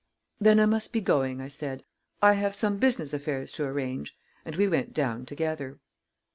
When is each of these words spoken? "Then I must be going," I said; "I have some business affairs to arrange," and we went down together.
"Then 0.39 0.59
I 0.59 0.65
must 0.65 0.91
be 0.93 0.99
going," 0.99 1.39
I 1.41 1.47
said; 1.47 1.83
"I 2.23 2.33
have 2.33 2.55
some 2.55 2.77
business 2.77 3.13
affairs 3.13 3.51
to 3.51 3.65
arrange," 3.65 4.17
and 4.43 4.55
we 4.55 4.67
went 4.67 4.95
down 4.95 5.27
together. 5.27 5.77